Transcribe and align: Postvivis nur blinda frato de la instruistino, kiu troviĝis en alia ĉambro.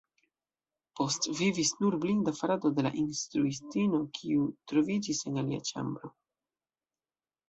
Postvivis 0.99 1.73
nur 1.81 1.97
blinda 2.05 2.31
frato 2.39 2.71
de 2.79 2.85
la 2.87 2.91
instruistino, 3.01 3.99
kiu 4.21 4.47
troviĝis 4.73 5.21
en 5.33 5.37
alia 5.43 5.61
ĉambro. 5.69 6.11